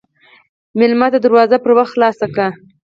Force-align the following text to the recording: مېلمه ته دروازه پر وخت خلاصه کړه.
مېلمه 0.77 1.07
ته 1.13 1.19
دروازه 1.25 1.57
پر 1.63 1.71
وخت 1.77 1.91
خلاصه 1.93 2.25
کړه. 2.33 2.47